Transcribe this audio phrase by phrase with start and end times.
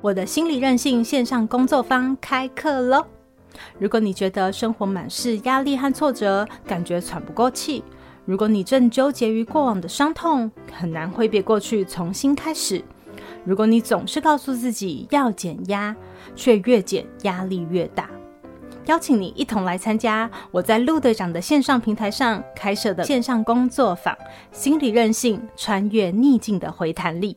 [0.00, 3.04] 我的心理韧性线上工作坊开课喽！
[3.80, 7.82] 如果你觉得生活满是压力和挫折，感觉喘不过气；
[8.24, 12.80] 如果你正纠结于过往的伤痛，很难挥别过去，重新开始；
[13.44, 15.96] 如果你总是告诉自己要减压，
[16.36, 18.08] 却越减压力越大，
[18.86, 24.16] 邀请你一同来参加我在陆队长的线上平台上开设的线上工作坊——
[24.52, 27.36] 心理韧性穿越逆境的回弹力。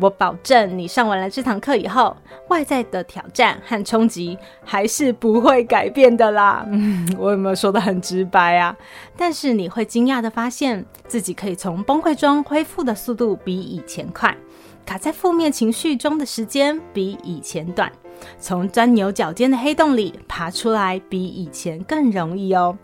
[0.00, 2.16] 我保证，你上完了这堂课以后，
[2.48, 6.64] 外在的挑战和冲击还是不会改变的啦。
[6.68, 8.76] 嗯， 我有没有说得很直白啊？
[9.16, 14.36] 但是你会惊讶地发现自己可以从崩溃中恢复的速度比以前快，
[14.84, 17.92] 卡在负面情绪中的时间比以前短，
[18.38, 22.76] 从钻牛角尖的黑洞里爬出来比以前更容易哦。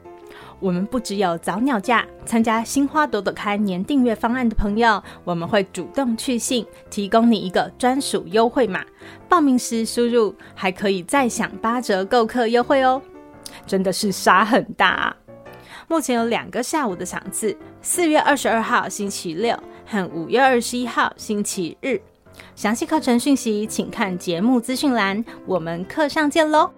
[0.61, 8.85] 我们不只有早鸟价，参加新花朵朵开年订阅方案的朋友，我们会主动去信，提供你一个专属优惠码。
[9.29, 13.01] 报名时输入，还可以再享八折购课优惠哦！
[13.67, 15.17] 真的是杀很大啊！
[15.87, 22.01] 目前有两个下午的场次，四月二十二号星期六和五月二十一号星期日。
[22.55, 25.25] 详细课程讯息请看节目资讯栏。
[25.47, 26.78] 我们课上见喽！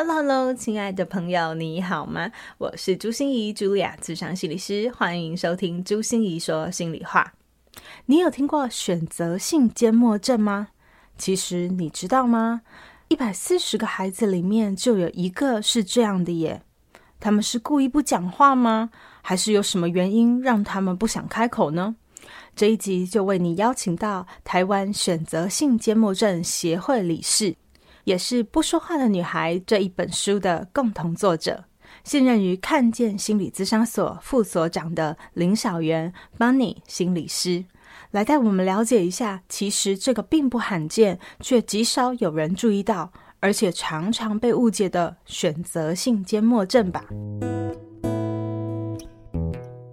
[0.00, 2.30] Hello，Hello，亲爱的朋友，你好吗？
[2.58, 7.34] 我是朱心仪，茱莉亚，智商心理师，欢迎收听朱心仪说心里话。
[8.06, 10.68] 你有听过选择性缄默症吗？
[11.16, 12.60] 其实你知道吗？
[13.08, 16.62] 一百四十个孩子里面就有一个是这样的耶。
[17.18, 18.90] 他们是故意不讲话吗？
[19.22, 21.96] 还是有什么原因让他们不想开口呢？
[22.54, 27.56] 这一集就为你邀请到台湾选择性缄默症协会理事。
[28.08, 31.64] 也是不说话的女孩这一本书的共同作者，
[32.04, 37.66] 现任于看见心理咨商所副所长的林小媛 Bunny 心理师，
[38.12, 47.04] 来带我们了解一下，其实这个并不罕见，却极少有人注意到，而且常常被误解的选择性缄默症吧。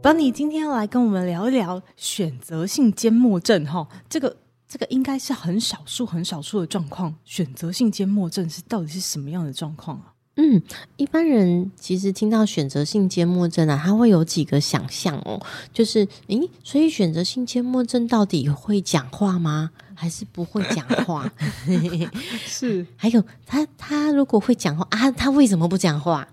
[0.01, 4.44] Bunny 今天来跟我们聊一聊选择性缄默症，哈，这个。
[4.67, 7.15] 这个应该是很少数、很少数的状况。
[7.23, 10.13] 选择性缄默症是到底是什么样的状况啊？
[10.37, 10.61] 嗯，
[10.97, 19.71] 一般人其实听到选择性缄默症啊，他会有几个想象哦，就是，诶，所以选择性缄默症到底会讲话吗？
[19.95, 21.31] 还是不会讲话？
[22.45, 26.27] 是，还有他他如果会讲话啊，他为什么不讲话？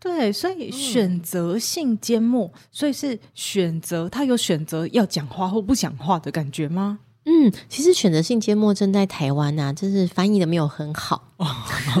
[0.00, 7.00] 对，所以选择性缄默，所以是选择他有选择要讲话或不讲话的感觉吗？
[7.30, 11.22] 嗯，其实选择性缄默症在台湾呐、啊，就是翻译的没有很好。
[11.36, 11.46] 哦，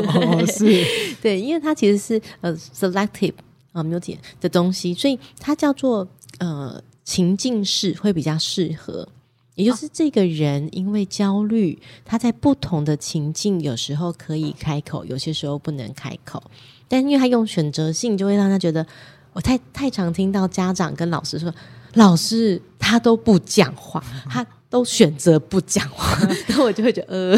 [0.48, 0.82] 是。
[1.20, 3.34] 对，因为它其实是呃 selective
[3.72, 6.08] 啊 multi 的东西，所以它叫做
[6.38, 9.06] 呃情境式会比较适合，
[9.54, 16.42] 也就是这个人因为焦虑，他在不同的情境有时候可以开口，有些时候不能开口，
[16.88, 18.86] 但因为他用选择性，就会让他觉得
[19.34, 21.54] 我太太常听到家长跟老师说，
[21.92, 24.46] 老师他都不讲话，他。
[24.70, 26.18] 都选择不讲话，
[26.48, 27.36] 那我就会觉得，呃，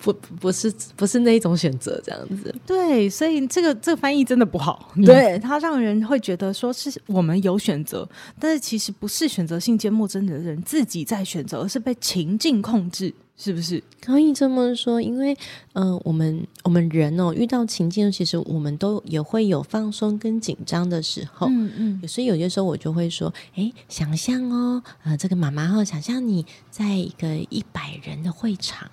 [0.00, 2.54] 不，不是，不是那一种选择这样子。
[2.64, 4.92] 对，所以这个这个翻译真的不好。
[4.96, 13.12] 嗯、对，它让人会觉得说是我们有选择，但是其实不是选择性缄默症的人自己在选择，而是被情境控制。
[13.40, 15.00] 是不是可以这么说？
[15.00, 15.32] 因为，
[15.74, 21.46] 嗯、呃，我们我们人哦，遇到情境，其实我们都也会有放松跟紧张的时候。
[21.48, 21.70] 嗯
[22.02, 22.08] 嗯。
[22.08, 28.90] 所以有些时候我就会说，哎，想象哦，呃，这个妈妈哈，想象你在一个一百人的会场，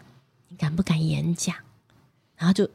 [0.49, 1.55] 你敢不敢演讲？
[2.37, 2.69] 然后就。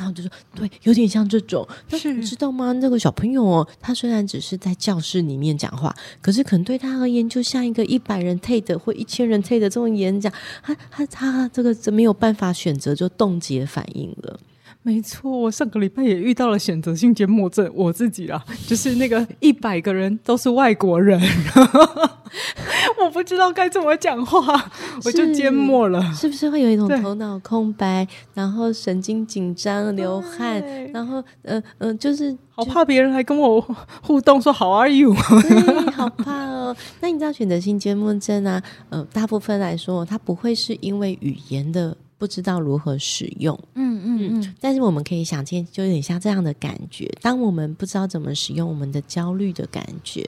[0.00, 1.66] 嗯然后就说，对，有点像这种。
[1.88, 2.72] 但是你知道吗？
[2.72, 10.32] 那个小朋友哦，他虽然只是在教室里面讲话，可是可能对他而言，就像一个一百人 TED 或一千人 TED 的这种演讲，
[10.62, 14.40] 他他他这个没有办法选择，就冻结反应了。
[14.82, 21.20] 没错，我上个礼拜也遇到了选择性缄默症，我自己啊， 就是那个一百个人都是外国人。
[23.04, 24.70] 我不知道该怎么讲话，
[25.04, 26.02] 我就缄默了。
[26.14, 30.62] 是不是会有一种头脑空白，然后神经紧张、流汗，
[30.92, 33.60] 然后嗯嗯、呃呃，就是好怕别人来跟我
[34.02, 35.12] 互动，说 How are you？
[35.42, 36.74] 对，好怕哦。
[37.00, 38.62] 那你知道选择性缄默症啊？
[38.88, 41.96] 呃，大部分来说，它不会是因为语言的。
[42.20, 47.10] 不知道如何使用，嗯嗯嗯，但是我们可以想见，就有点像这样的感觉。
[47.22, 50.22] 当我们不知道怎么使用我们的焦虑的感觉，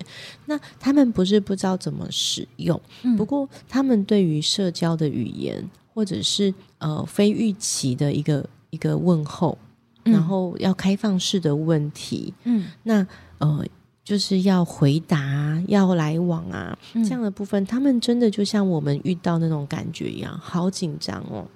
[0.47, 5.63] 那他们不是不知道怎么使用，嗯、不过他们对于社交的语言，
[5.93, 9.59] 或者是呃非预期的一个一个问候，
[10.07, 13.07] 嗯、然后要开放式的问题，嗯，那
[13.37, 13.63] 呃
[14.03, 21.47] 就是要回答、要来往啊，嗯、这样的部分，他们真的就像我们遇到那种感觉一样，好紧张哦。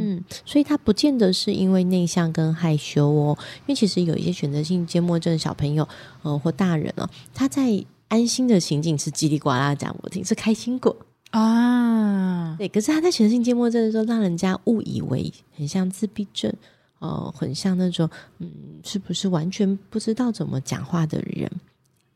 [0.00, 5.86] 嗯嗯，所以他不见得是因为内向跟害羞哦，因为其实有一些选择性缄默症的小朋友，
[6.22, 10.96] 呃，或大人哦，他在安心的情景是叽里呱啦讲不停，是开心果
[11.30, 12.68] 啊，对。
[12.68, 16.52] 可是他在选择性缄默症的时候，让人家误以为很像自闭症，
[16.98, 18.08] 哦、呃，很像那种
[18.38, 18.50] 嗯，
[18.82, 21.50] 是不是完全不知道怎么讲话的人？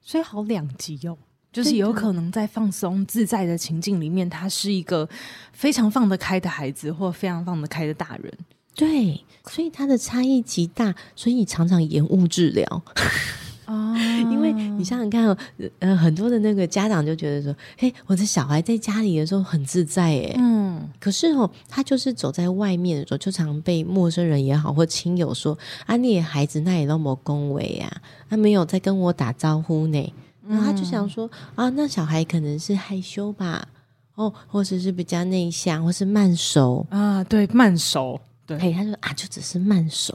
[0.03, 1.17] 所以好两极哟。
[1.55, 5.09] 就是有可能在放松自在的情境里面，他是一个
[5.53, 8.31] 非常放得开的孩子，或非常放得开的大人。
[8.75, 12.83] 对，所以他的差异极大，所以常常延误治疗。
[13.67, 13.95] 哦，
[14.31, 15.39] 因为你想想看，哦
[15.79, 25.57] 呃，很多的那个家长就觉得说，嘿，我的小孩在家里的时候很自在，哎，嗯，可是哦，他就是走在外面的时候，就常被陌生人也好，或亲友说，
[25.87, 30.13] 啊，你的孩子那也那么恭维啊，他没有在跟我打招呼呢。
[30.49, 33.67] 然后他就想说啊，那小孩可能是害羞吧，
[34.15, 40.15] 哦，或者是比较内向，或是慢熟啊，对，慢熟，对，他说啊，就只是慢熟。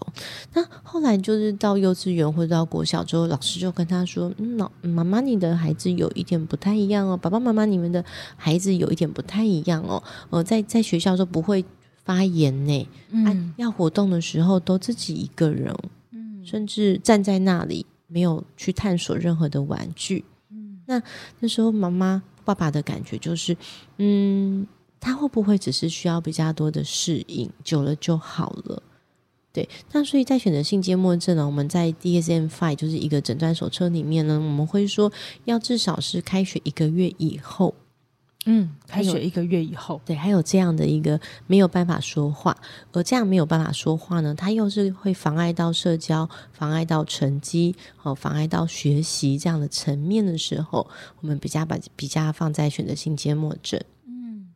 [0.53, 8.05] 那后来就是到幼稚园或者到国小之后，老师就跟他说，嗯，老妈妈，你的孩子有一点不太一样哦，爸爸妈妈，你们的
[8.35, 11.65] 孩子有一点不太一样哦，呃，在在学校都不会
[12.03, 15.75] 发言呢，嗯、啊，要活动的时候都自己一个人，
[16.11, 17.85] 嗯，甚至站在那里。
[18.09, 21.01] 没有去探索任何的玩具，嗯，那
[21.39, 23.55] 那时候妈妈爸爸的感觉就是，
[23.97, 24.67] 嗯，
[24.99, 28.83] 他会不会只是需要比较多的适应，久了就好了？
[29.53, 35.11] 对，那所以在选择性缄默症呢，我们在 DSM Five 就是一个诊断手册里面呢，我们会说
[35.45, 37.73] 要至少是开学一个月以后。
[38.51, 42.57] 嗯，开学一个月以后，对，还有这样的一个没有办法说话，
[42.91, 50.89] 而这样没有办法说话呢，他又是会妨碍到社交、妨碍到成绩、哦，妨碍到学习这样的层面的时候，
[51.21, 53.79] 我们比较把比较放在选择性缄默症。
[54.07, 54.47] 嗯，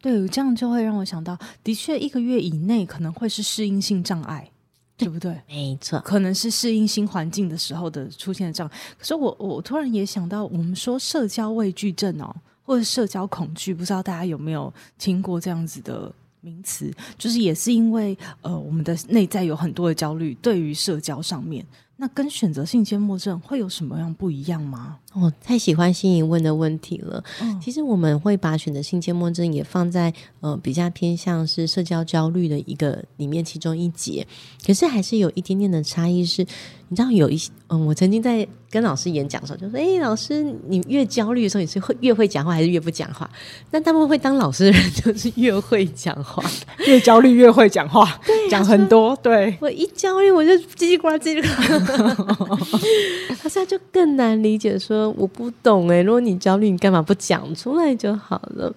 [0.00, 4.48] 对，这样就会让我想到，的确一个月以内可能会是适应性障碍，
[4.96, 5.36] 对，对不对？
[5.48, 8.76] 没错，可能是适应新环境的时候的出现的障碍。
[8.96, 12.32] 可是我我突然也想到，我们说社交畏惧症哦。
[12.66, 16.92] 或者社交恐惧，不知道大家有没有听过这样子的名词？
[17.16, 21.64] 就是也是因为呃，我们的内在有很多的焦虑，对于社交上面。
[21.98, 24.98] 那跟选择性缄默症会有什么样不一样吗？
[25.14, 27.24] 哦，太喜欢心仪问的问题了。
[27.40, 34.26] 嗯，其实我们会把选择性缄默症也放在呃比较偏向是社交焦虑的一个里面其中一节，
[34.66, 36.22] 可是还是有一点点的差异。
[36.22, 36.44] 是，
[36.88, 43.28] 你知道有一些嗯，我曾经在跟老师演讲的时候就说：“哎，老师，你越焦虑的时候，你是会越会讲话，还是越不讲话？”
[43.72, 46.44] 那他们会当老师的人就是越会讲话，
[46.86, 48.20] 越焦虑越会讲话，
[48.50, 49.16] 讲很多。
[49.22, 51.85] 对，我一焦虑我就叽叽呱啦叽里呱啦。
[53.40, 58.74] 他现在就更难理解，说我不懂哎，如果你焦虑，你干嘛不讲出来就好了？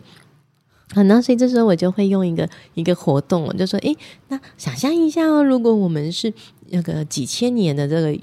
[0.93, 3.95] 好，那所以这时候我就会用一个一个活动，我就说，哎，
[4.29, 6.33] 那想象一下哦，如果我们是
[6.69, 8.17] 那个几千年的这个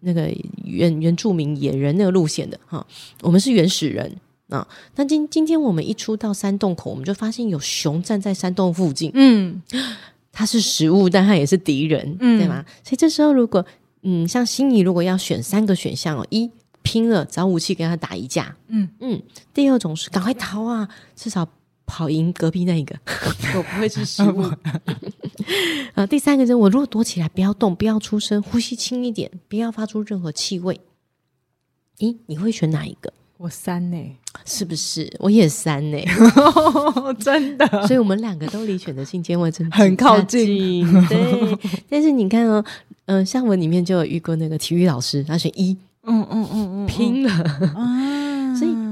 [0.00, 0.28] 那个
[0.64, 2.84] 原原住民野人那个路线的哈，
[3.22, 4.12] 我们是原始人
[4.48, 4.66] 啊，
[4.96, 9.62] 那今今天我们一出到山洞口，我们就发现有熊站在山洞附近，嗯，
[10.32, 12.64] 它是食物，但它也是敌人，嗯，对吗？
[12.82, 13.64] 所以这时候如果
[14.04, 16.50] 嗯，像心仪如果要选三个选项哦，一
[16.82, 19.22] 拼了找武器跟他打一架，嗯嗯。
[19.52, 21.48] 第二种是赶快逃啊，至少
[21.86, 22.94] 跑赢隔壁那一个，
[23.56, 24.42] 我不会是失误。
[25.94, 30.80] 啊， 第三个是我如果躲起来不要动，不要出声，呼吸轻一点，不要发出任何气味。
[31.98, 33.12] 咦，你会选哪一个？
[33.38, 33.96] 我三呢，
[34.44, 35.12] 是不是？
[35.18, 35.98] 我也三呢，
[37.18, 37.66] 真的。
[37.86, 40.84] 所以我们两个都离选择性尖位真的很靠近。
[41.08, 42.64] 对，但是你看哦。
[43.06, 47.30] 嗯、呃，像我里面就有遇过那个体育老师，他选一，嗯嗯嗯嗯，拼了。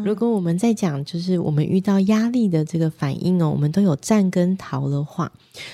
[0.04, 5.30] 如果我们在讲，就是我们遇到压力的这个反应哦，我们都有战跟逃的话，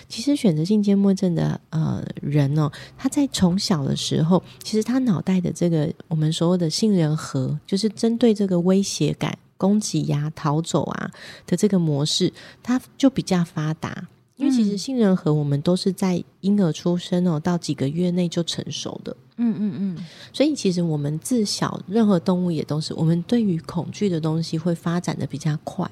[0.08, 11.10] 其实选择性缄默症的呃人哦，他在从小的时候，其实他脑袋的这个我们所谓的杏仁核，就是针对这个威胁感、攻击呀、逃走啊
[11.46, 12.32] 的这个模式，
[12.62, 14.08] 他就比较发达。
[14.38, 25.90] 因为其实杏仁核我们都是在婴儿出生哦到几个月内就成熟的，嗯嗯嗯，所以其实我们自小任何动物也都是，我们对于恐惧的东西会发展的比较快，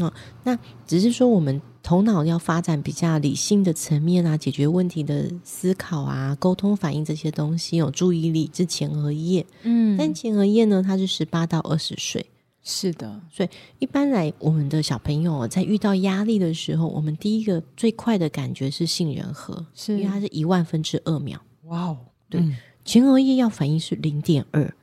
[0.00, 12.26] 嗯，那只是说我们头脑要发展比较理性的层面啊，解决问题的思考啊，沟通反应这些东西有注意力是前额叶，嗯，但前额叶呢，它是十八到二十岁。
[12.66, 21.38] 是的，所以一般来，我们的小朋友在遇到压力的时候，我们第一个最快的感觉是杏仁核，是因为它是一万分之二秒。
[21.64, 21.98] 哇哦，
[22.30, 24.74] 对，嗯、前额叶要反应是零点二。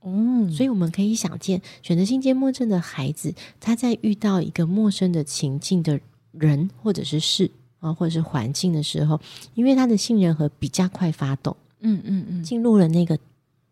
[0.00, 5.98] 哦，所以我们可以想见，选择性缄默症的孩子，他在遇到一个陌生的情境的
[6.32, 9.18] 人或者是事啊，或者是环境的时候，
[9.54, 13.18] 因为他的杏仁核比较快发动，嗯嗯嗯，进入了那个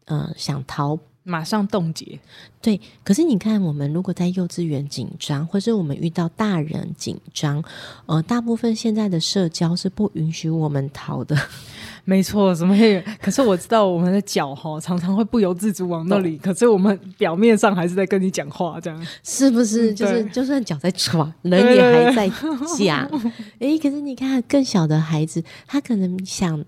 [0.06, 0.99] 呃想逃。
[1.24, 2.18] 马上冻结，
[2.60, 2.80] 对。
[3.04, 7.62] 可是你看，我们如果在幼稚园紧张，或是我们遇到大人紧张，
[8.06, 11.36] 呃，大部分现在的社交是不允许我们逃的。
[12.04, 13.00] 没错，怎么会？
[13.20, 19.94] 可是我知道我们的脚哈常常会不由自主往那里，可是我们表面上还是在跟你讲话，这样是不是？
[19.94, 22.28] 就是就算脚在抓，人也还在
[22.76, 23.08] 讲。
[23.60, 26.64] 哎，可是你看，更小的孩子，他可能想。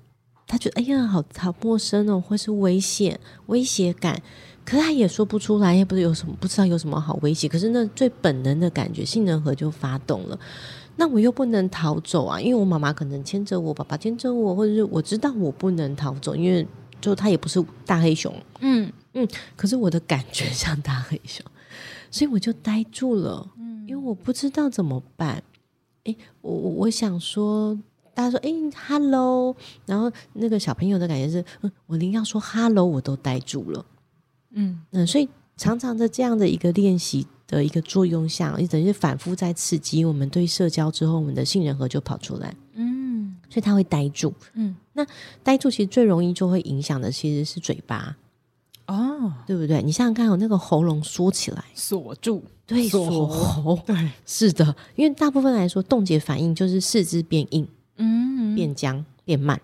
[0.47, 4.21] 他觉得哎呀，好好陌生哦，或是危险、威胁感，
[4.65, 7.49] 可是他也说不出来，也不是有什么，不知道有什么好威胁。
[7.49, 10.39] 可是那最本能的感觉，杏仁核就发动了。
[10.97, 16.67] 那我又不能逃走啊，因为我妈妈可能牵着我，爸爸牵着我，或者是我知道我不能逃走，因为
[17.01, 21.45] 就他也不是大黑熊，嗯嗯，可是我的感觉像大黑熊，
[22.11, 25.43] 所以我就呆住了，嗯，因为我不知道怎么办。
[26.05, 27.79] 哎，我我想说。
[28.15, 28.51] 大家说：“哎
[28.87, 29.55] ，Hello。”
[29.87, 33.85] 然后那个小朋友的感觉是：“嗯，我连要说 Hello 我都呆住了。”
[34.57, 42.55] 嗯嗯，所以常常的这样的一个练习的一个作用下，也等于反复在刺激我们对社交之后，我们的杏仁核就跑出来。
[42.75, 44.33] 嗯，所以他会呆住。
[44.55, 45.05] 嗯，那
[45.43, 48.17] 呆住其实最容易就会影响的其实是嘴巴。
[48.87, 49.83] 哦，对不对？
[49.83, 54.77] 你想想看，有那个喉咙缩起来，锁住，对，锁喉，对，是的。
[54.95, 57.67] 因为大部分来说，冻结反应就是四肢变硬。
[57.97, 59.61] 嗯，变僵变慢，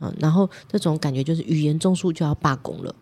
[0.00, 2.94] 嗯，然后这种感觉就是语言中枢就要罢工了，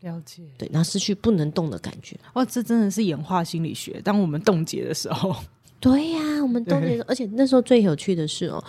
[0.00, 2.16] 了解，对，然后失去不能动的感觉。
[2.34, 4.00] 哇，这真的是演化心理学。
[4.02, 5.34] 当我们冻结的时候，
[5.80, 8.62] 对呀、啊，我们冻结的时候，而且那时候最有趣的是哦，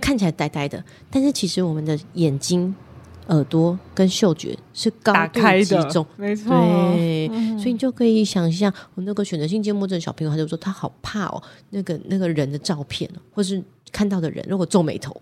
[0.00, 2.74] 看起来呆呆的，但是其实我们的眼睛。
[3.28, 6.50] 耳朵跟嗅觉是高度集中，没错。
[6.50, 15.20] 对，嗯、所以你就可以想象，我那个选择性缄默症小朋友，他就说他好怕哦，那个那个人的照片，或是看到的人，如果皱眉头，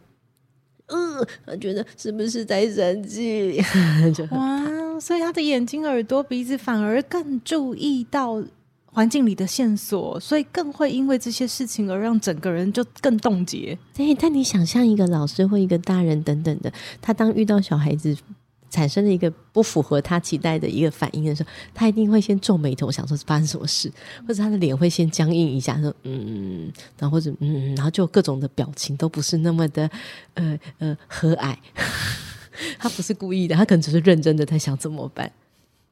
[0.87, 3.61] 嗯、呃，他觉得是不是在生气？
[4.31, 8.43] 哇，所以他的眼睛、耳朵、鼻子反而更注意到。
[8.93, 13.79] 环境里的线索，所以更会因为这些事情而让整个人就更冻结。
[13.95, 18.17] 对，但你想象一个老师或一个大人等等的，他当遇到小孩子
[18.71, 23.91] 产生了一个不符合他期待的一个反应的时候，他一定会先皱眉头，想说是发生什么事，
[24.27, 29.91] 或者他的脸会先僵硬一下，说嗯，然后或者嗯，然后就各种的表情都不是那么的
[30.35, 31.57] 呃呃和蔼。
[32.79, 35.31] 他不是故意的，他可能只是认真的在想怎么办。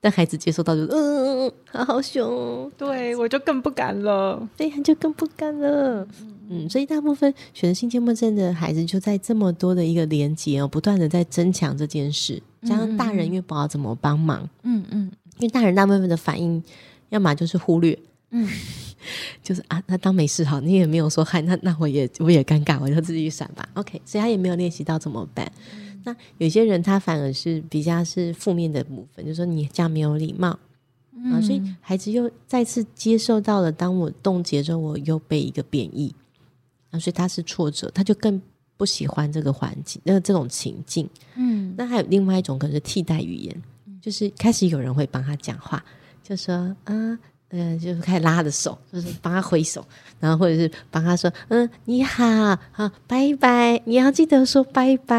[0.00, 6.06] 但孩子接受到就嗯，好好凶，对我就更不敢了，对，就更不敢了。
[6.20, 6.37] 嗯，
[6.68, 16.62] 所以大部分选择性缄默症的孩子就在这么多的一个连接哦，不断的在增强这件事，加上大人又不知道怎么帮忙，嗯嗯，因为大人大部分的反应，
[17.10, 17.98] 要么就是忽略，
[18.30, 18.48] 嗯，
[19.42, 25.50] 就是啊，那当没事好，你也没有说嗨，那那我也我也尴尬，我就自己闪吧，OK，所以他也没有练习到怎么办。
[26.04, 30.58] 那有些人他反而是比较是负面的部分，就是说你这样没有礼貌、
[31.14, 36.14] 嗯、啊，所以孩子又再次接受到了，当我冻结之后，我又被一个贬义
[36.90, 38.40] 啊，所以他是挫折，他就更
[38.76, 41.08] 不喜欢这个环境，那这种情境。
[41.36, 43.62] 嗯，那还有另外一种可能是替代语言，
[44.00, 45.84] 就是开始有人会帮他讲话，
[46.22, 46.54] 就说
[46.84, 47.18] 啊。
[47.50, 49.82] 嗯，就是开始拉他的手，就是帮他挥手，
[50.20, 52.22] 然后或者是帮他说：“嗯，你好，
[52.70, 55.16] 好，拜拜。”你要记得说拜拜。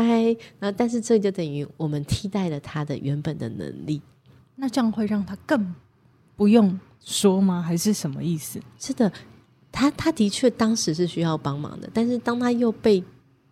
[0.59, 3.99] 然后，但是这就等于我们替代了他的原本的能力。
[4.57, 5.73] 那这样会让他更
[6.35, 7.63] 不用说吗？
[7.63, 8.61] 还是什么意思？
[8.77, 9.11] 是的，
[9.71, 13.03] 他他的确当时是需要帮忙的，但是当他又被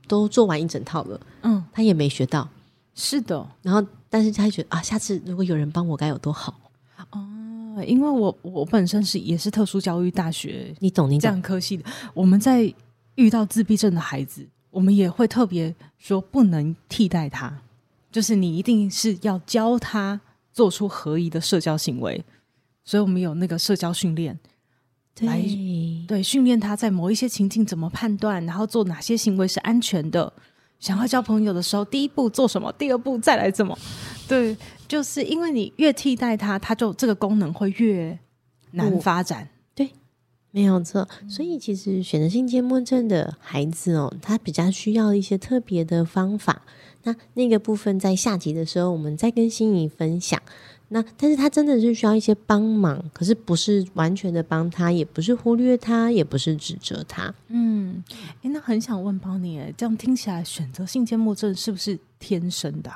[0.07, 2.47] 都做完一整套了，嗯，他也没学到。
[2.95, 6.59] 是的，然后，但是他觉得啊，下次如果有人帮我该有多好
[7.12, 7.24] 哦。
[7.86, 11.83] 因为我我本身是也是特殊教育大学，你懂你这样科系的，
[12.15, 12.74] 我们在
[13.13, 17.55] 遇到自闭症的孩子，我们也会特别说不能替代他，
[18.12, 20.19] 就是你一定是要教他
[20.51, 22.25] 做出合宜的社交行为，
[22.83, 24.39] 所以我们有那个社交训练，
[25.19, 25.38] 来
[26.07, 30.31] 对对训练他在某一些情境怎么判断，然后做哪些行为是安全的。
[30.79, 32.71] 想要交朋友的时候，第一步做什么？
[32.73, 33.77] 第二步再来怎么？
[34.27, 34.55] 对，
[34.87, 38.17] 就是因为你越替代他，他就这个功能会越
[38.71, 39.49] 难发展。
[39.73, 39.89] 对，
[40.51, 41.07] 没有错。
[41.27, 46.61] 所以其实选择性缄默症的孩子哦，他比较需要一些特别的方法。
[47.03, 50.39] 那那个部分在下集的时候，我们再跟心怡分享。
[50.89, 57.34] 那但是他真的是需要一些帮忙，可是不是完全的帮他，也不是忽略他，也不是指责他。
[57.50, 58.01] 嗯，
[58.41, 62.89] 诶，那很想问 Bonnie，诶，这样听起来选择性缄默症是不是天生的？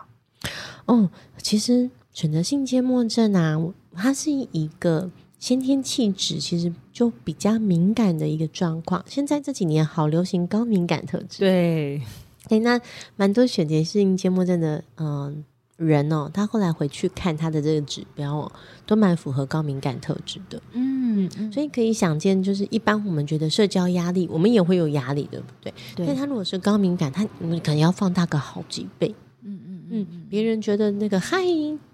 [0.86, 1.10] 哦，
[1.42, 3.58] 其实选择性缄默症啊，
[3.94, 9.04] 它是一个先天气质，其实就比较敏感的一个状况。
[9.06, 12.02] 现在这几年好流行高敏感特质，对，
[12.48, 12.80] 对，那
[13.18, 15.36] 蛮多选择性缄默症的，嗯、呃。
[15.86, 18.52] 人哦，他后来回去看他的这个指标哦，
[18.86, 20.62] 都蛮符合高敏感特质的。
[20.74, 25.74] 嗯，嗯，所以可以想见，就是一般我们觉得社交压力，我们也会有压力，对不对？
[25.96, 26.06] 对。
[26.06, 29.14] 但他如果是高敏感，他你可能要放大个好几倍。
[29.44, 31.38] 嗯嗯嗯，别人觉得那个嗨，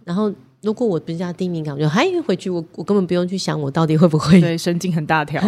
[0.04, 0.34] 然后。
[0.62, 5.42] 如果我比较低敏感，我就还回去，我我根本不用去想我到底会不会对神经很大条，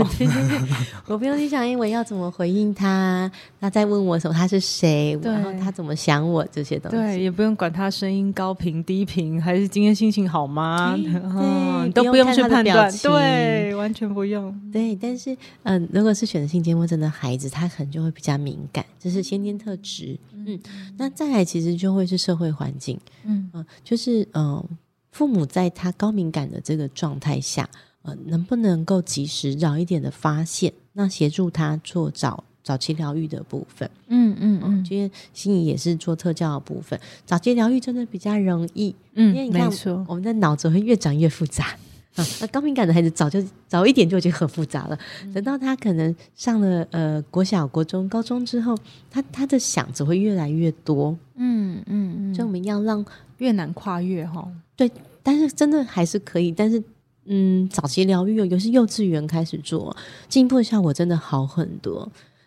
[1.08, 10.96] 我不用去想，因为要怎么回应他，他在问我什么他是谁，然后他怎么想我这些东西，对，也不用管他声音高频低频，还是今天心情好吗？
[10.96, 14.56] 对，嗯、 都不用去判断，对，完全不用。
[14.72, 20.18] 对，但是嗯、呃，如果是选择性缄默症的孩子，他可能就会比较敏感，这是先天特质。
[20.34, 20.60] 嗯，
[20.98, 24.46] 那再来其实就会是社会环境，嗯、呃、就是嗯。
[24.56, 24.66] 呃
[25.20, 27.70] 父母在他高敏感的这个状态下，
[28.04, 33.92] 呃，能不能够及时早一点的发现，那协助他做早早期疗愈的部分？
[34.08, 38.96] 嗯嗯嗯，因为心仪也是做特教的部分，早期疗愈真的比较容易。
[39.16, 39.70] 嗯，因为你看，
[40.08, 41.66] 我们的脑子会越长越复杂
[42.16, 42.24] 啊。
[42.40, 44.98] 那高敏感的孩子早就早一点就已经很复杂了，
[45.34, 48.74] 等到他可能上了呃国小、国中、高中之后，
[49.12, 51.14] 他他的想只会越来越多。
[51.36, 53.06] 嗯嗯嗯，所以我们要让
[53.40, 54.50] 越难跨越哈。
[54.78, 54.90] 对，
[55.24, 56.52] 但是真的还是可以。
[56.52, 56.84] 但是，
[57.26, 59.96] 嗯，早期疗愈，尤其是幼稚园开始做，
[60.28, 62.02] 进步的效果真的好很多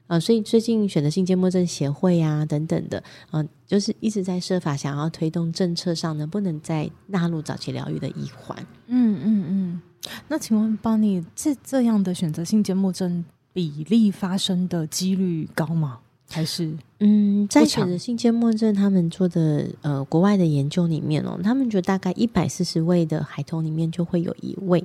[0.07, 0.21] 啊、呃！
[0.21, 2.99] 所以最近选择性缄默症协会啊等等的，
[3.31, 8.57] 嗯、呃，就是一直在设法想要推动政策上，能不能再纳入早期疗愈的一环？
[8.89, 9.83] 嗯嗯嗯。
[10.27, 16.01] 那请问 Bonnie，这这样的选择性缄默症比例发生的几率高吗？
[16.33, 24.83] 还是嗯，在选择性缄默症他们做的呃国外的研究里面哦，他们觉得大概一百四十位的孩童里面就会有一位，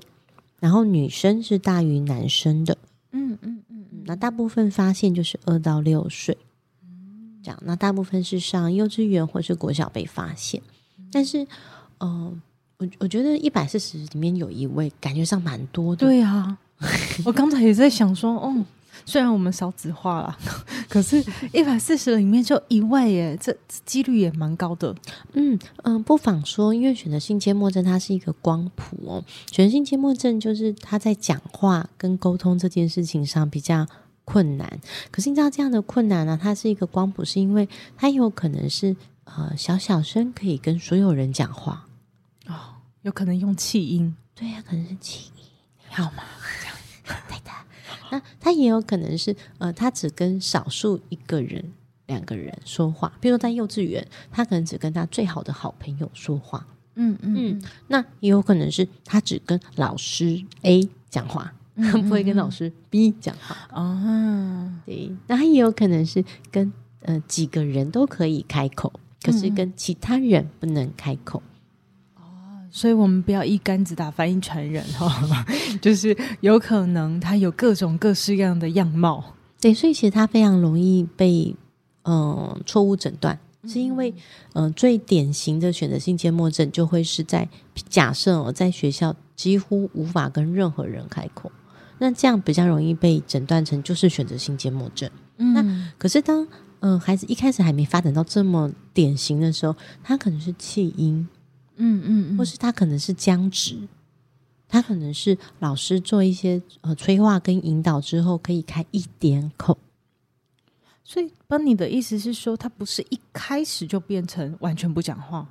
[0.59, 2.77] 然后女生是大于男生的，
[3.13, 6.37] 嗯嗯嗯嗯，那大部分发现就是二到六岁，
[6.83, 10.61] 嗯，这样，那大部分是上幼稚园或是国小被发现，
[11.11, 11.47] 但是
[11.99, 12.33] 呃，
[12.77, 16.57] 我我觉得一百四十里面有一位，感觉上蛮多的，对啊，
[17.23, 18.65] 我刚才也在想说，哦。
[19.07, 20.37] 虽然我们少子化了，
[20.89, 24.93] 可是一百四十里面就一位耶，这几率也蛮高的。
[25.31, 29.23] 嗯嗯，不妨说，因为选择性缄默症它是一个光谱哦。
[29.49, 33.87] 选择性缄默症就是他在讲话跟沟通这件事情上比较
[34.25, 34.79] 困难。
[35.09, 38.93] 可是你知道这样的困难呢、啊，它是一个光谱，是因为它有可能是
[39.23, 41.87] 呃小小声可以跟所有人讲话
[42.47, 45.43] 哦，有可能用气音，对呀、啊，可能是气音，
[45.89, 46.23] 好吗？
[48.11, 51.63] 那他也有可能是，呃，他只跟少数一个人、
[52.05, 53.11] 两个人说话。
[53.19, 56.65] 比如说在幼稚园，他可能只跟他最好的好朋友说话。
[56.95, 57.63] 嗯嗯嗯。
[57.87, 63.55] 那也有可能是他只跟老师 A 讲话， 不会跟老师 B 讲话。
[63.71, 65.11] 哦，对。
[65.27, 68.91] 那他也有可能是跟呃几个人都可以开口，
[69.21, 71.43] 可是跟其他人不能开口。
[72.77, 75.43] 所以我们不要一竿子打翻一船人哈，
[75.81, 81.55] 就是有可能他有各种各式各样的样貌，对，所以其实他非常容易被
[82.03, 83.35] 嗯错误诊断，
[83.67, 84.11] 是因为
[84.53, 87.49] 嗯、呃、最典型的选择性缄默症就会是在
[87.89, 91.51] 假设哦，在学校几乎无法跟任何人开口，
[91.97, 95.09] 那这样比较容易被诊断成就是选择性缄默症。
[95.37, 96.43] 嗯，那可是当
[96.81, 101.27] 嗯、呃、孩子一开始还没发展到这么典型的时候，他可能是气音。
[101.77, 103.77] 嗯嗯，嗯或是他可能是僵直，
[104.67, 109.77] 他可能是老师做一些呃催化跟引导之后可以开一点口，
[111.03, 115.47] 所以，帮你的意思是说，他不是一开始就变成完全不讲话？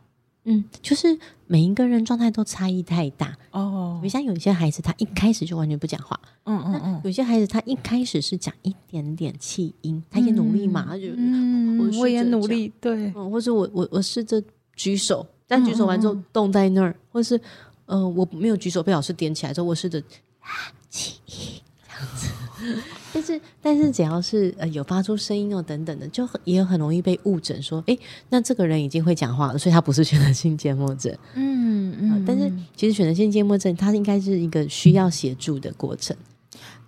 [0.49, 3.99] 嗯，就是每一个人状态都差异太大哦。
[4.01, 7.01] 比如像有些孩子，他一开始就完全不讲话，嗯嗯嗯。
[7.03, 14.41] 有些孩子他一开始是讲一点点气音，他也努力嘛，他就嗯，我也努力，对，嗯或者我我我试着
[14.77, 17.41] 举手，但举手完之后冻在那儿，或是
[17.87, 19.99] 呃我没有举手被老师点起来之后，我试着
[20.41, 20.51] 啊
[20.91, 22.29] 气音这样子。
[23.13, 27.97] 但是，但是只要是呃有发出声音哦等等的，就也很容易被误诊说，哎，
[28.29, 31.17] 那这个人已经会讲话了，所以他不是选择性缄默症。
[31.35, 32.25] 嗯嗯、呃。
[32.27, 36.15] 但是其实选择性缄默症，它应该是一个需要协助的过程。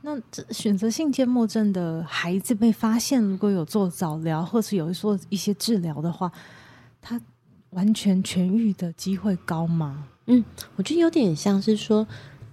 [0.02, 6.30] 那这选择性缄默症的孩子被发现，如果有做早疗或是有做一些治疗的话，
[7.00, 7.20] 他
[7.70, 10.08] 完全痊愈的机会高吗？
[10.26, 10.44] 嗯，
[10.76, 12.06] 我觉得有点像是说，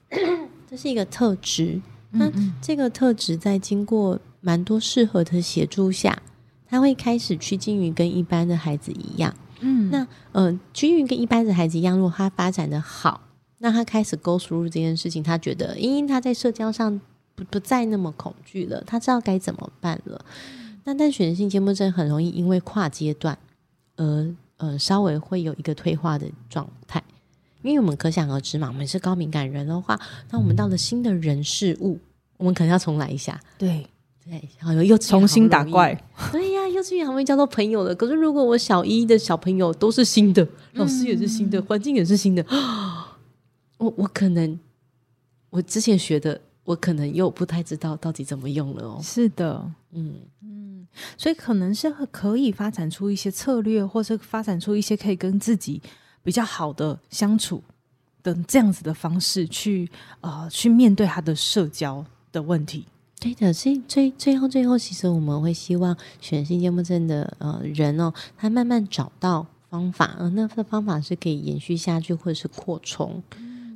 [0.69, 1.81] 这是一个特质。
[2.11, 6.21] 那这个特质在经过蛮多适合的协助下，
[6.65, 9.35] 他会开始趋近于跟一般的孩子一样。
[9.59, 13.19] 嗯，那呃，趋近于跟一般的孩子一样，如果他发展的好，
[13.57, 17.01] 那他开始 go through 这件事情，他觉得，因为他在社交上
[17.35, 20.23] 不不再那么恐惧了，他知道该怎么办了。
[20.85, 23.37] 那但选择性缄默症很容易因为跨阶段
[23.97, 27.03] 而呃稍微会有一个退化的状态。
[27.61, 31.99] 因为我们可想而知嘛，我们是高敏感人的话，那我们到了新的人事物，
[32.37, 33.39] 我们可能要重来一下。
[33.57, 33.87] 对
[34.23, 35.99] 对，然后又重新打怪。
[36.31, 37.95] 对呀，幼稚园还没交到朋友了。
[37.95, 42.45] 可是如果我小一的小朋友都是新的，老师也是新的，环境也是新的，
[43.77, 44.59] 我我可能
[45.49, 48.99] 我之前学的，我可能又不太知道到底怎么用了哦。
[49.01, 50.85] 是的，嗯嗯，
[51.17, 55.81] 所以可能是可以发展出一些策略，或是发展出一些可以跟自己。
[56.25, 57.63] 比较好的相处
[58.23, 59.87] 的这样子的方式去
[60.21, 62.83] 呃去面对他的社交的问题，
[63.19, 73.21] 对的，所以最最后最后，其实我们会希望选择性缄默症的呃人哦，他慢慢找到方法，而那个方法是可以延续下去或者是扩充。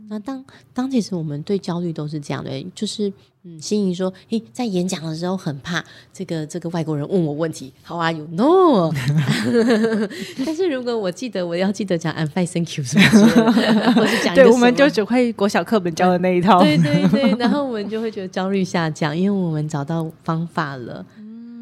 [0.10, 0.44] 嗯、那当
[0.74, 3.12] 当其实我们对焦虑都是这样的，就是。
[3.44, 8.28] 嗯，心仪说：“诶，在演讲的时候很怕这个这个外国人问我问题，How are you?
[8.34, 8.92] No。
[10.46, 14.24] 但是如果我记得我要记得讲 I'm fine, thank you，是不是？
[14.26, 16.62] 讲对，我们就只会国小课本教的那一套。
[16.62, 21.06] 对对对，然后我们就会觉得焦虑下降，因为我们找到方法了。”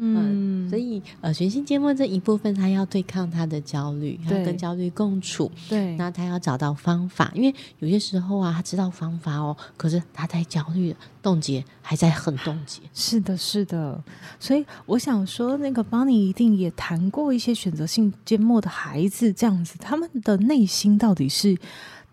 [0.00, 5.50] 嗯，所以呃，选择性缄默这一部分，他要对抗他的焦虑，要跟焦虑共处。
[5.68, 12.80] 对，那他要找到方法，因为有些时候啊，他知道方法哦，可是他在焦虑，冻结还在很冻结。
[12.94, 14.02] 是的，是的。
[14.38, 21.56] 所以我想说，那个 Bonnie 一定也谈过一些选择性缄默的孩子，这样子，他们的内心到底是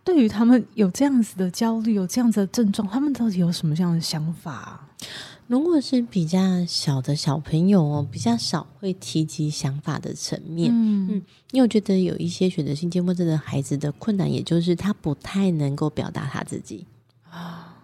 [0.03, 4.87] 对于他们有这样子的焦虑，有这样子的症状，他们到底有什么样的想法？
[5.47, 11.07] 如果是比较小的小朋友哦，比较少会提及想法的层面，嗯。
[11.11, 16.85] 嗯，因为我觉得有一些选择性缄默症的孩子的困难，也就是他不太能够表达他自己。
[17.29, 17.77] 啊，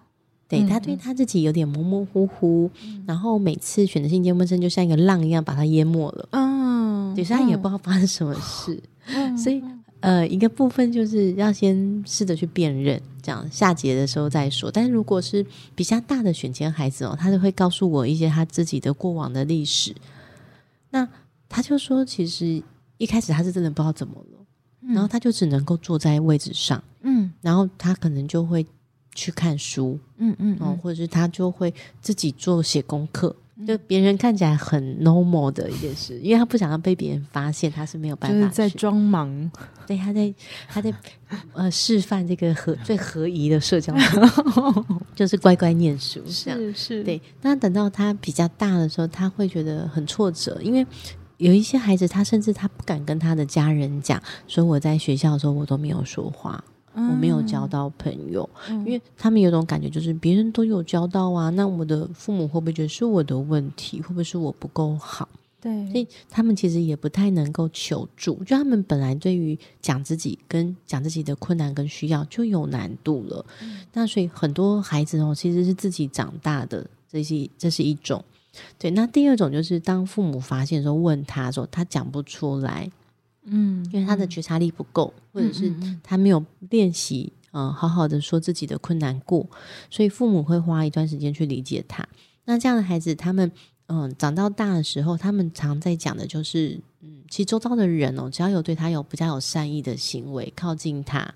[0.47, 9.63] 对，他对他自己有点模模糊糊，嗯、然后每次选择性缄默症就像一个浪一样把他淹没了，嗯，对，所以他也不知道发生什么事，嗯、所以。
[10.01, 14.69] 呃，一个部分就是要先试着去辨认，这样下节的时候再说。
[14.69, 19.95] 但是如果是比较大的选前孩子哦，他就会告诉我一些他自己的过往的历史。
[20.89, 21.07] 那
[21.47, 22.61] 他就说，其实
[22.97, 24.45] 一开始他是真的不知道怎么了，
[24.81, 28.65] 嗯、然后他就只能够坐在位置上，嗯，然后他可能就会
[29.13, 33.35] 去看书，嗯嗯，嗯，或者是他就会自己做写功课。
[33.65, 39.51] 就别人看起来很 normal 的一件事，因为他不想要被别人发现，他是没有办法，就是在装忙。
[39.87, 40.33] 对，他在
[40.67, 40.93] 他在
[41.53, 43.93] 呃示范这个合最合宜的社交，
[45.15, 46.21] 就是乖乖念书。
[46.27, 47.21] 是是，对。
[47.41, 50.85] 那等到他比较大的时候，他会觉得很挫折，因为
[51.37, 56.63] 有一些孩子，他甚至他不敢跟他的家人讲，说我在学校的时候我都没有说话。
[56.93, 64.01] 我没有交到朋友，嗯、因为他们有种感觉，就是别人都有交到啊，那我的父母会不会觉得是我的问题？
[64.01, 65.27] 会不会是我不够好？
[65.61, 73.45] 对，所以他们其实也不太能够求助，就他们本来对于讲自己跟讲自己的困难跟需要就有难度了。
[73.61, 78.23] 嗯、那所以很多孩子哦，其实是自己长大的，这是这是一种。
[78.77, 82.91] 对，那第二种就是当父母发现说问他说他讲不出来。
[83.43, 85.73] 嗯，因为他的觉察力不够，嗯、或者是
[86.03, 89.45] 他没有练习，嗯、呃，好好的说自己的困难过，
[89.89, 92.07] 所以父母会花一段时间去理解他。
[92.45, 93.51] 那这样的孩子，他们
[93.87, 101.33] 嗯、呃、长到大的时候，他们常在讲的就是，嗯，其实周遭的人哦，只要有对他有比较有善意的行为，靠近他，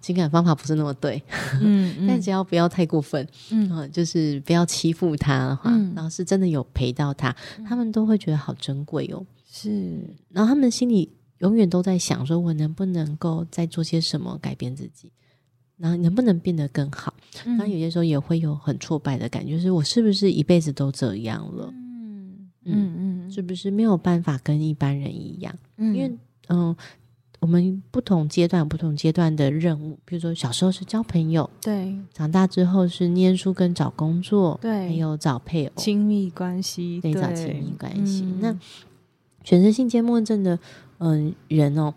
[0.00, 1.22] 情感方法不是那么对，
[1.62, 7.34] 嗯，嗯 但只要不要太过分，嗯、呃，就是不要欺负他的话，嗯、然后是真的有陪到他，
[7.66, 9.24] 他们都会觉得好珍贵哦。
[9.50, 9.98] 是，
[10.30, 11.10] 然后他们心里。
[11.38, 15.10] 永远都在想说，我能不能够再做些什么改变自己，
[15.76, 17.14] 然后能不能变得更好？
[17.44, 21.72] 然后有些时候也会有很挫败的感觉，就是我是不是一辈子都这样了？
[21.72, 25.54] 嗯嗯嗯，是不是没有办法跟一般人一样？
[25.76, 26.16] 嗯，因为
[26.48, 26.74] 嗯。
[27.38, 38.22] 我们不同阶段、不同阶段的任务，比如说小时候是交朋友，对；长大之后是念书跟找工作，对；还有找配偶、亲密关系，对，找亲密关系。
[38.24, 38.58] 嗯、那
[39.44, 40.58] 选择性缄默症的
[40.98, 41.94] 嗯、呃、人哦，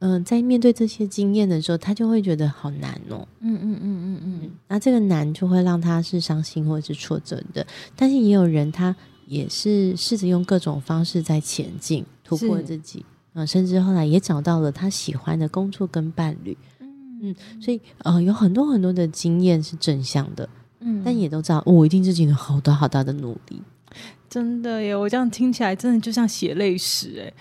[0.00, 4.50] 嗯、呃，在面对这些经验的时候，他就会觉得好难哦，嗯嗯嗯嗯嗯。
[4.68, 7.66] 那这个难就会让他是伤心或者是挫折的，
[7.96, 8.94] 但是也有人他
[9.26, 13.04] 也是试着用各种方式在前进，突破自己。
[13.34, 20.46] 嗯，甚至后来也找到了他喜欢的工作跟伴侣，嗯嗯，所以呃有很多很多的经验是正向的，
[20.80, 23.62] 嗯，但也都知道，哦，我一定是尽了好多好大的努力，
[24.28, 24.94] 真的耶！
[24.94, 27.32] 我这样听起来真的就像血泪史哎，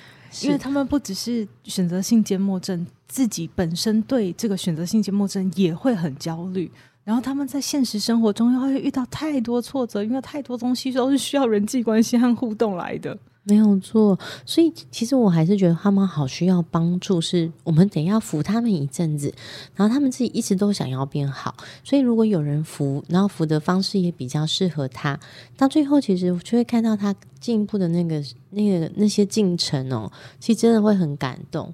[0.42, 6.72] 因为他们不只是选择性缄默症，自己本身对这个选择性缄默症也会很焦虑，
[7.04, 13.18] 然后他们在现实生活中又会遇到太多挫折，因为太多东西都是需要人际关系和互动来的。
[13.44, 19.34] 没有错，所以其实我还是觉得他们好需要帮助，是我们得要扶他们一阵子，
[19.76, 25.20] 然后他们自己一直都想要变好，所以如果有人扶，然后扶的方式也比较适合他，
[25.58, 31.74] 到最后其实就会看到他进步的那个、那个、那些进程哦，其实真的会很感动。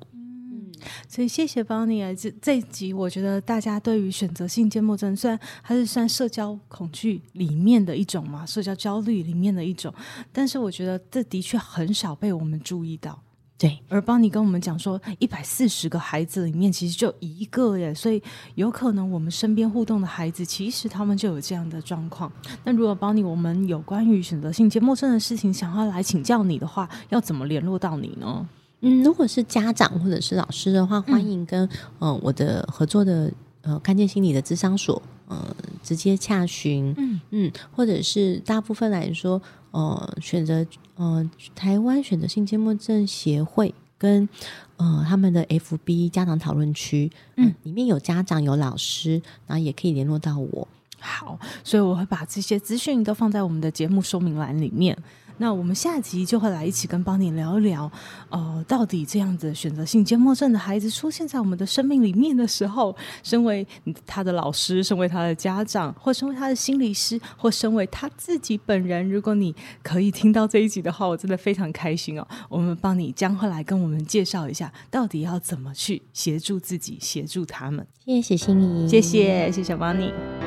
[1.08, 9.93] 所以谢谢 Bonnie 啊，这这一集我觉得大家对于选择性缄默症，虽然它是算社交恐惧里面的一种嘛，社交焦虑里面的一种，
[10.32, 13.19] 但是我觉得这的确很少被我们注意到。
[13.60, 18.21] 对，而 Bonnie 跟我们讲说，一百四十个孩子里面其实就一个耶，所以
[18.54, 22.32] 有可能我们身边互动的孩子，其实他们就有这样的状况。
[22.63, 28.47] 那如果 Bonnie 我们有关于选择性缄默症的事情，想要来请教你的话，要怎么联络到你呢？
[28.82, 31.63] 嗯，如果是家长或者是老师的话，欢迎跟
[32.00, 44.30] 嗯、呃、我的合作的呃看见心理的智商所呃直接洽询，嗯嗯，或者是大部分来说，呃选择呃台湾选择性缄默症协会跟
[44.76, 50.68] 呃他们的 FB 家长讨论区，嗯，里面有家长有老师，然后也可以联络到我。
[51.00, 54.98] 好，所以我会把这些资讯都放在我们的节目说明栏里面。
[55.38, 57.91] 那我们下集就会来一起跟 Bonnie 聊一聊，
[58.30, 63.65] 呃，到底这样子选择性缄默症的孩子出现在我们的生命里面的时候，身为
[64.06, 72.28] 他的老师，身为他的家长，或身为他的心理师，或身为他自己本人，如果你可以听到这一集的话，我真的非常开心哦。
[72.50, 77.86] 我们 Bonnie 将会来跟我们介绍一下，到底要怎么去协助自己，协助他们。
[78.06, 80.47] 谢谢心怡，谢谢谢谢 Bonnie。